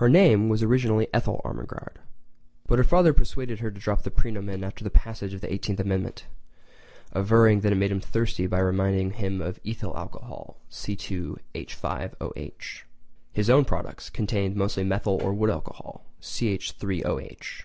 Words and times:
Her 0.00 0.08
name 0.08 0.48
was 0.48 0.62
originally 0.62 1.06
Ethyl 1.12 1.42
Ermengarde, 1.44 1.98
but 2.66 2.78
her 2.78 2.82
father 2.82 3.12
persuaded 3.12 3.58
her 3.60 3.70
to 3.70 3.78
drop 3.78 4.00
the 4.02 4.10
praenomen 4.10 4.64
after 4.64 4.82
the 4.82 4.88
passage 4.88 5.34
of 5.34 5.42
the 5.42 5.48
18th 5.48 5.80
Amendment, 5.80 6.24
averring 7.12 7.60
that 7.60 7.70
it 7.70 7.74
made 7.74 7.92
him 7.92 8.00
thirsty 8.00 8.46
by 8.46 8.58
reminding 8.60 9.10
him 9.10 9.42
of 9.42 9.60
ethyl 9.62 9.94
alcohol, 9.98 10.56
C2H5OH. 10.70 12.84
His 13.34 13.50
own 13.50 13.66
products 13.66 14.08
contained 14.08 14.56
mostly 14.56 14.82
methyl 14.82 15.20
or 15.22 15.34
wood 15.34 15.50
alcohol, 15.50 16.06
CH3OH. 16.22 17.64